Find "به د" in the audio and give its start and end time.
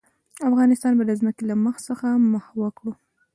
0.97-1.11